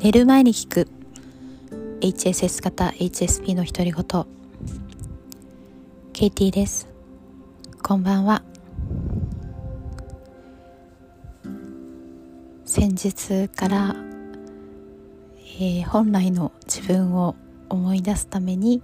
[0.00, 0.88] 寝る前に聞く。
[2.00, 4.26] HSS 型 HSP の独り言。
[6.12, 6.86] ケイティです。
[7.82, 8.44] こんばんは。
[12.64, 13.96] 先日から、
[15.58, 17.34] えー、本来の自分を
[17.68, 18.80] 思い出すために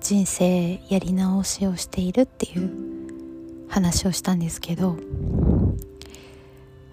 [0.00, 4.96] 人生やり直しをしているっていう話をしたんですけど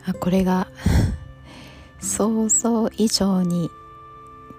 [0.05, 0.67] あこれが
[1.99, 3.69] 想像以上に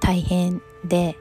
[0.00, 1.16] 大変で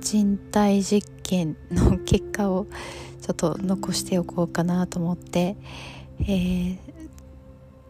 [0.00, 2.66] 人体実験の結果を
[3.20, 5.56] ちょっと残しておこうかなと思って、
[6.20, 6.78] えー、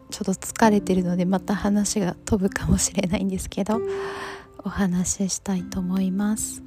[0.09, 3.79] ちょっと疲れてるのでまた話が飛ぶかもしれないんですけど
[4.63, 6.63] お話ししたいと思います。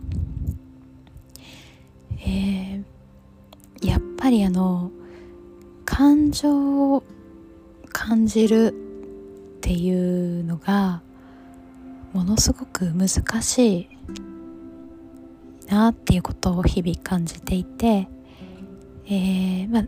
[2.23, 4.91] えー、やっぱりあの
[5.85, 7.03] 感情を
[8.11, 8.75] 感じる
[9.59, 11.01] っていうのが
[12.13, 13.09] ものすごく難
[13.41, 13.89] しい
[15.69, 18.09] なっていうことを日々感じていて、
[19.07, 19.85] えーまあ、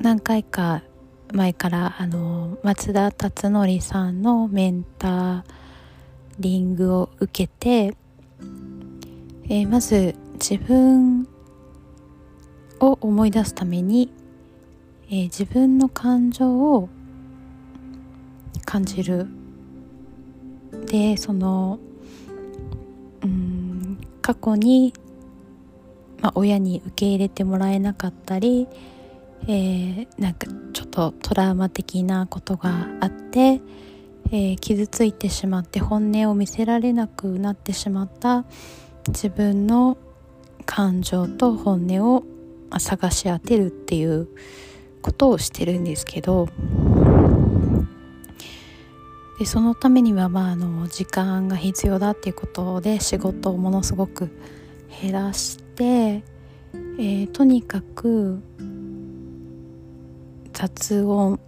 [0.00, 0.84] 何回か
[1.32, 5.44] 前からあの松田達則さんのメンタ
[6.38, 7.96] リングを受けて、
[9.48, 11.26] えー、まず自分
[12.78, 14.12] を思い出すために、
[15.08, 16.88] えー、自分の感情を
[18.64, 19.26] 感じる。
[20.86, 21.78] でその
[23.22, 24.92] うん過去に、
[26.20, 28.68] まあ、親に受け入れてもらえなかったり、
[29.46, 33.60] えー、なんかちょっとトラウマ的なことがあって、
[34.30, 38.44] えー、傷ついてしまって本音を見せられなくなってしまった
[39.08, 39.96] 自分の
[40.64, 42.24] 感情と本音を
[42.78, 44.28] 探し当てるっていう
[45.00, 46.48] ことをしてるんですけど
[49.38, 54.30] でそのためには、まあ、あの時間が必要だっていうことで仕事をものすごく
[55.02, 58.42] 減らして、えー、とにかく
[60.52, 61.38] 雑音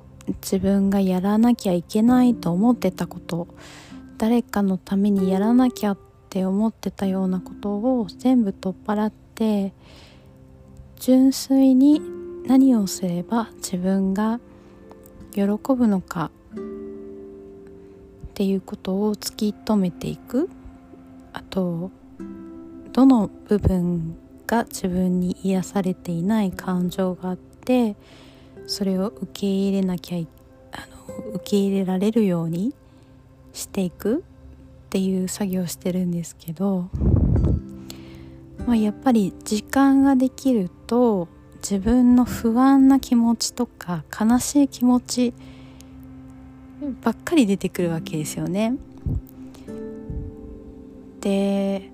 [0.42, 3.48] 自分がやらなきゃいけないと思ってたこと
[4.18, 9.72] 誰かのためにやらなきゃって思ってたようなことを全部取っ払って
[10.96, 12.02] 純粋に
[12.46, 14.40] 何をすれば自分が
[15.32, 16.30] 喜ぶのか
[18.38, 20.48] っていうことを突き止めていく。
[21.32, 21.90] あと
[22.92, 24.16] どの部分
[24.46, 27.96] が自分に癒されていない感情があって
[28.68, 30.18] それを受け入れなきゃ
[30.70, 30.86] あ
[31.18, 32.72] の受け入れられるように
[33.52, 34.18] していく。
[34.18, 36.88] っていう作業をしてるんですけど、
[38.66, 41.26] まあ、やっぱり時間ができると
[41.56, 45.34] 自分の不安な気持ちとか悲しい気持ち
[47.02, 48.74] ばっかり出てくるわけですよね。
[51.20, 51.90] で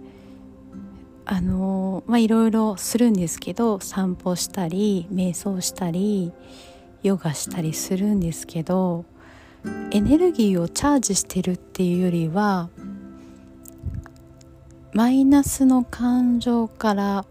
[1.26, 6.32] あのまあいろいろするんですけど散歩したり瞑想したり
[7.02, 9.04] ヨガしたりするんですけど
[9.90, 12.68] エネルギーをチャージしてるっていうよりは
[14.92, 17.24] マイナスの感情から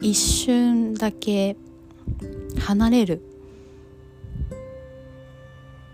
[0.00, 1.56] 一瞬だけ
[2.58, 3.22] 離れる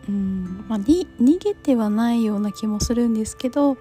[0.09, 0.65] うん。
[0.69, 3.77] まあ、に逃げてはないような気もするんですけど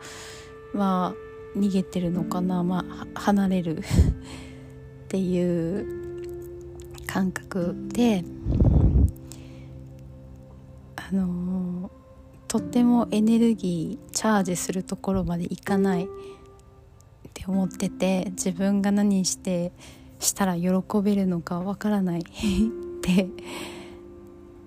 [0.73, 3.79] まあ逃げてるのかな、まあ、離れる。
[5.05, 5.85] っていう
[7.05, 8.25] 感覚で
[10.95, 11.91] あのー、
[12.47, 16.05] とってもエネルギーチャージするところまでいかない。
[16.05, 16.07] っ
[17.33, 19.71] て思ってて自分が何して
[20.19, 20.71] したら喜
[21.03, 22.23] べるのかわからない。
[23.01, 23.29] で、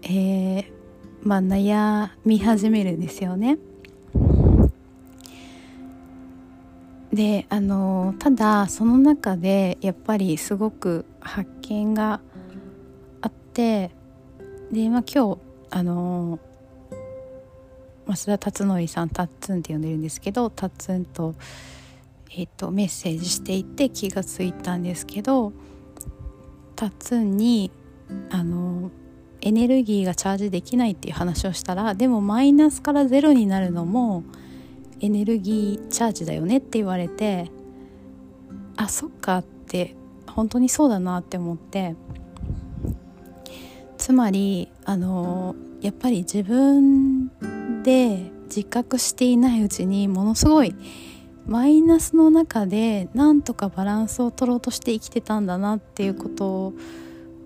[0.03, 0.78] えー
[1.29, 3.59] まあ、悩み始めるんですよね。
[7.13, 12.23] であのただその中でやっぱりすごく発見が
[13.21, 13.91] あって
[14.73, 15.39] で、まあ、今日
[15.69, 16.39] あの
[18.07, 21.35] 増田達則さんタッツンって呼んでるんですけどタッツンと,、
[22.31, 25.53] えーとメッセージしていて気がついたんですけど
[26.75, 27.71] タッツンに
[28.31, 28.91] あの
[29.41, 34.25] エネルギーがチャージできないっていう話をしたらでもマイナスからゼロになるのも
[35.01, 37.51] エネルギーチャージだよねって言われて
[38.77, 39.95] あそっかって
[40.27, 41.95] 本当にそうだなって思って。
[43.99, 47.29] つまりあのやっぱり自分
[47.83, 50.75] で自覚していないうちにものすごい
[51.47, 56.73] マイナスの中でなんとかバランスを取ろうとして生きてたんだなっていうことを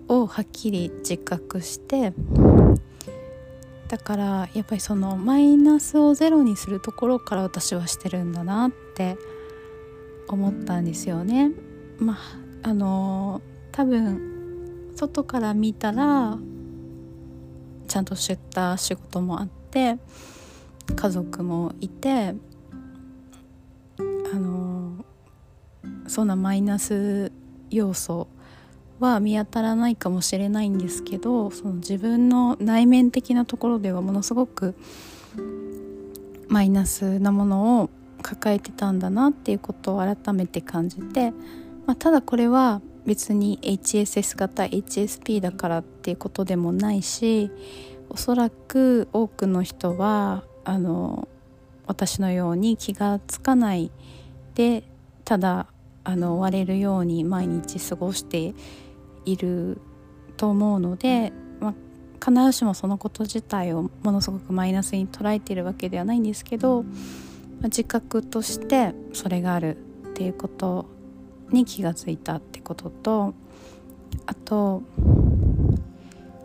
[0.07, 2.13] をはっきり自覚して
[3.87, 9.17] だからやっぱりそのマイナスをゼロにするところから私はしてるんだなって
[10.27, 11.51] 思ったんですよね。
[11.99, 13.41] まああの
[13.71, 16.37] 多分外から見たら
[17.87, 19.97] ちゃんとした仕事もあって
[20.95, 22.33] 家族もいて
[23.99, 25.05] あの
[26.07, 27.31] そんなマイナス
[27.69, 28.27] 要素
[29.03, 34.75] は見当たらないかもしれないんですけどその自分の内面的なところではものすごく
[36.47, 37.89] マイナスなものを
[38.21, 41.31] 抱えてたんだなっていうことを改めて感じて、
[41.85, 47.51] まあ、ただこれは別に HSS 型 HSP だからっていうことでもないし
[48.09, 51.27] おそらく多くの人はあの
[51.85, 53.91] 私のように気がつかない
[54.55, 54.83] で
[55.25, 55.67] ただ
[56.05, 58.53] あの終われるように毎日過ごして
[59.25, 59.79] いる
[60.37, 61.73] と思うので、まあ、
[62.23, 70.85] 必ずしもそのこと自体をものすごくマイナスに捉えているわけではないんですけど、まあ、自覚としてそれがあるっていうこと
[71.51, 73.33] に気がついたってことと
[74.25, 74.83] あと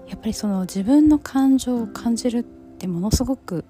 [0.09, 3.65] やっぱりその自分の感情を感じるってものすごく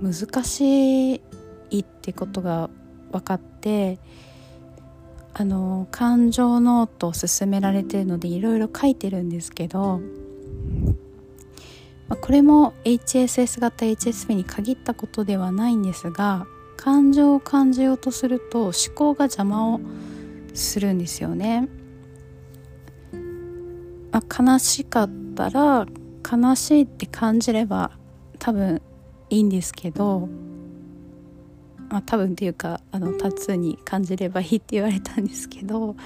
[0.00, 1.20] 難しい
[1.80, 2.70] ってことが
[3.12, 3.98] 分かって
[5.38, 10.00] あの感情ノートを勧められてるのでいろいろ書いてるんですけど、
[12.08, 16.46] まあ、これも HSS 型 HSP に限ったことではないんですが
[16.78, 19.80] 感情を感じようとすると思考が邪魔を
[20.54, 21.68] するんですよね。
[24.10, 25.86] まあ、悲しかったら
[26.24, 27.90] 悲しいって感じれば
[28.38, 28.80] 多分
[29.28, 30.30] いいんですけど
[31.88, 35.96] まあ、多分っていうかあのタツーに感じればいいって言われたんですけど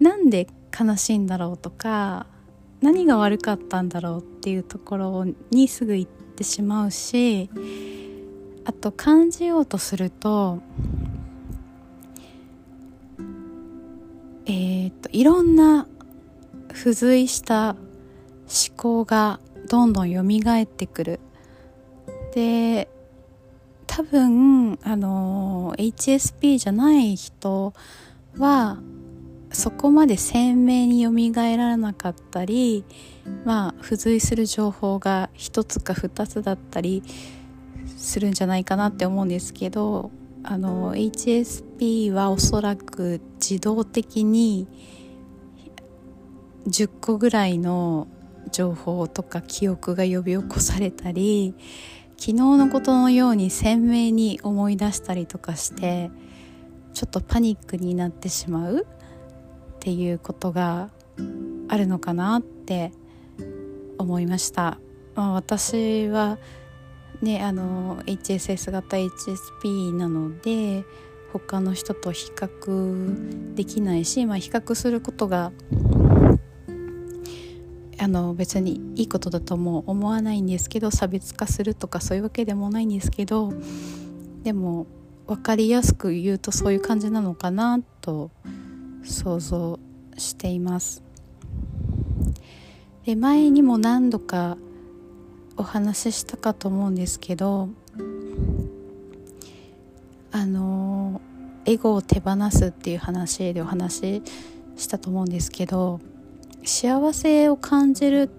[0.00, 0.48] なんで
[0.78, 2.26] 悲しいんだろうとか
[2.80, 7.50] 何が悪かったんだろうっていうところにすぐ行ってしまうし
[8.64, 10.60] あと感じようとすると
[14.46, 15.86] えー、っといろんな
[16.72, 20.22] 付随した思考がどんどん蘇
[20.62, 21.20] ってくる。
[22.34, 22.88] で
[23.98, 27.74] 多分あの HSP じゃない人
[28.36, 28.78] は
[29.50, 32.84] そこまで鮮明によみがえらなかったり
[33.44, 37.02] まあ付随する情報が1つか2つだったり
[37.96, 40.12] するんじゃないかなって思うんですけど
[40.44, 44.68] あの HSP はおそらく自動的に
[46.68, 48.06] 10個ぐらいの
[48.52, 51.56] 情報とか記憶が呼び起こされたり
[52.18, 56.10] 昨日のことのように鮮明に思い出したりとかして
[56.92, 58.84] ちょっとパニックになってしまうっ
[59.78, 60.90] ていうことが
[61.68, 62.90] あるのかなって
[63.98, 64.80] 思いました。
[65.14, 66.38] まあ、私は
[67.22, 70.84] ねあの HSS 型 HSP なので
[71.32, 75.52] 他の人と比較できないし、まあ、比較することが
[78.08, 83.52] あの別にいいことだとも思わないんですけど差別化するとかそういうわけでもないんですけど
[84.44, 84.86] でも
[85.26, 88.30] 分かりやすく言うとそういう感じなのかなと
[89.04, 89.78] 想像
[90.16, 91.02] しています。
[93.04, 94.56] で前にも何度か
[95.58, 97.68] お話ししたかと思うんですけど
[100.32, 101.20] あの
[101.66, 104.22] エゴを手放すっていう話でお話し
[104.76, 106.00] したと思うんですけど
[106.64, 108.30] 幸せを感じる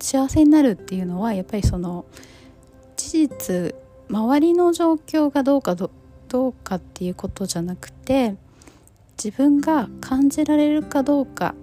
[0.00, 2.04] 幸せになるっていうのはやっぱりその
[2.96, 3.74] 事実
[4.08, 5.90] 周りの状況がどうかど
[6.32, 8.36] うかっていうことじゃなくて
[9.22, 11.54] 自分が感じられるかどうか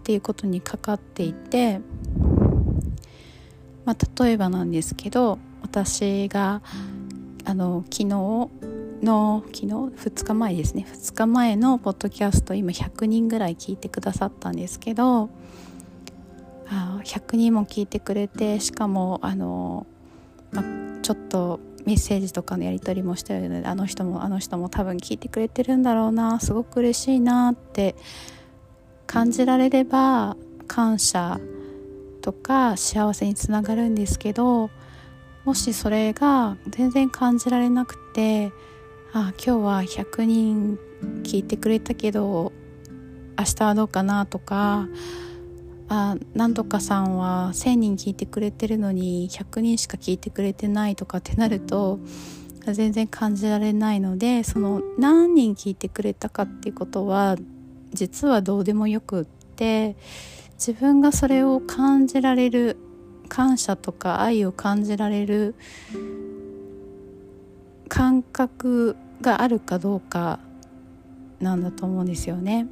[0.00, 1.80] っていうことにかかっていて、
[3.84, 6.62] まあ、例えばなんですけど私が
[7.44, 8.48] あの昨日
[9.02, 10.86] の昨日2日前ですね。
[10.88, 15.30] 2日前のポッドキャスト今100人ぐらい聞いてくださったんですけど
[16.68, 19.86] あ100人も聞いてくれてしかもあの、
[20.52, 20.62] ま
[21.02, 27.96] ちょっとメッセージとかのやり取りもしてるのであの人もあの人も多分聞いてくれてるんだろうなすごく嬉しいなって
[29.06, 30.36] 感じられれば
[30.68, 31.40] 感謝
[32.20, 34.70] とか幸せにつながるんですけど
[35.44, 38.52] もしそれが全然感じられなくて
[39.12, 40.78] あ今日は100人
[41.24, 42.52] 聞いてくれたけど
[43.36, 44.86] 明日はどうかなとか
[45.88, 51.98] あなんとかさんは1,000人聞いてくれてるのに100人しか聞いてくれてないとかってなると
[52.66, 57.36] 全然感じられないのでその何人聞いてくれたかっていうことは
[57.92, 59.96] 実はどうでもよくって
[60.54, 62.76] 自分がそれを感じられる
[63.28, 65.56] 感謝とか愛を感じられる
[67.90, 70.38] 感覚があるかどうか
[71.40, 72.68] なんだと思うんですよね。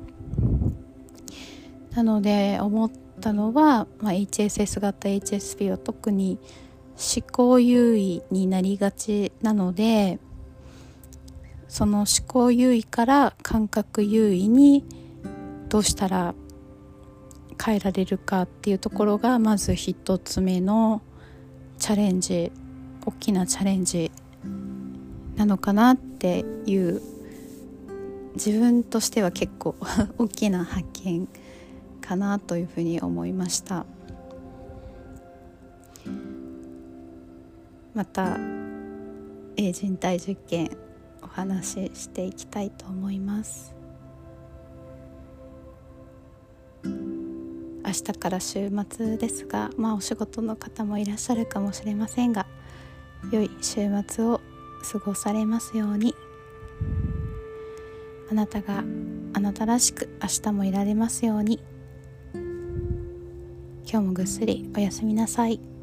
[1.92, 6.38] なので思ったのは、まあ、HSS 型 HSP は特に
[6.92, 10.20] 思考優位になりがちなので
[11.66, 14.84] その思考優位から感覚優位に
[15.68, 16.34] どうしたら
[17.62, 21.02] 変えられるかっていうところがまず一つ目の
[21.78, 22.52] チャレンジ
[23.04, 24.12] 大きなチャレンジ
[25.38, 27.00] なのかなっていう
[28.34, 29.76] 自分としては結構
[30.18, 31.28] 大きな発見
[32.00, 33.86] かなというふうに思いました。
[37.94, 38.36] また、
[39.56, 40.70] え人体実験
[41.22, 43.74] お話ししていきたいと思います。
[46.84, 52.46] 明日から週末ですがまあお仕事の方もいらっしゃるかもしれませんが
[53.32, 54.42] 良い週末を
[54.82, 56.14] 過ごされますように
[58.30, 58.84] あなたが
[59.32, 61.60] あなたらしく明日もいられますように
[63.90, 65.77] 今日もぐっすりおやすみなさい。